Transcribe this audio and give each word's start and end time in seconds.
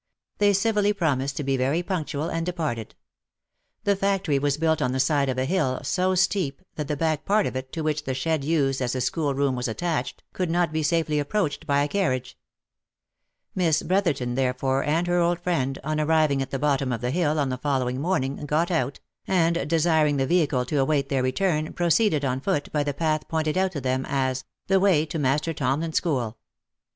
They 0.39 0.53
civilly 0.53 0.93
promised 0.93 1.37
to 1.37 1.43
be 1.43 1.57
very 1.57 1.83
punctual, 1.83 2.27
and 2.27 2.43
departed. 2.43 2.95
The 3.83 3.95
factory 3.95 4.39
was 4.39 4.57
built 4.57 4.81
on 4.81 4.93
the 4.93 4.99
side 4.99 5.29
of 5.29 5.37
a 5.37 5.45
hill, 5.45 5.79
so 5.83 6.15
steep, 6.15 6.63
that 6.73 6.87
the 6.87 6.97
back 6.97 7.23
part 7.23 7.45
of 7.45 7.55
it, 7.55 7.71
to 7.73 7.81
which 7.83 8.05
the 8.05 8.15
shed 8.15 8.43
used 8.43 8.81
as 8.81 8.95
a 8.95 8.99
school 9.01 9.35
room 9.35 9.55
was 9.55 9.67
attached, 9.67 10.23
could 10.33 10.49
not 10.49 10.73
be 10.73 10.81
safely 10.81 11.19
approached 11.19 11.67
by 11.67 11.83
a 11.83 11.87
carriage; 11.87 12.35
Miss 13.53 13.83
Brotherton, 13.83 14.33
therefore, 14.33 14.83
and 14.83 15.05
her 15.05 15.19
old 15.19 15.39
friend, 15.39 15.77
on 15.83 15.99
arriving 15.99 16.41
at 16.41 16.49
the 16.49 16.57
bottom 16.57 16.91
of 16.91 17.01
the 17.01 17.11
hill 17.11 17.37
on 17.37 17.49
the 17.49 17.55
following 17.59 18.01
morning, 18.01 18.37
got 18.47 18.71
out, 18.71 18.99
and, 19.27 19.69
desiring 19.69 20.17
the 20.17 20.25
vehicle 20.25 20.65
to 20.65 20.79
await 20.79 21.09
their 21.09 21.21
return, 21.21 21.73
proceeded 21.73 22.25
on 22.25 22.41
foot 22.41 22.71
by 22.71 22.81
the 22.81 22.91
path 22.95 23.27
pointed 23.27 23.55
out 23.55 23.71
to 23.71 23.79
them 23.79 24.07
as" 24.09 24.45
the 24.65 24.79
way 24.79 25.05
to 25.05 25.19
Master 25.19 25.53
Tomlin's 25.53 25.97
school." 25.97 26.39